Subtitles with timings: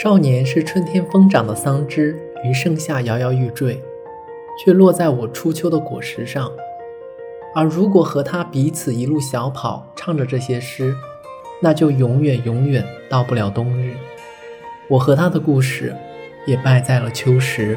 [0.00, 3.82] 少年是春天疯长的桑枝于盛夏摇摇欲坠
[4.56, 6.52] 却落在我初秋的果实上。
[7.52, 10.94] 而如果和他彼此一路小跑唱着这些诗
[11.60, 13.96] 那就永远永远到不了冬日。
[14.88, 15.92] 我和他的故事
[16.46, 17.76] 也败在了秋时